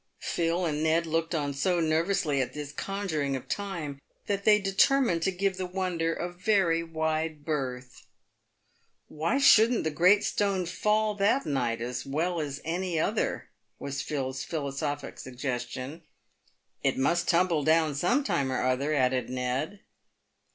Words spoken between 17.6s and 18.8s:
down some time or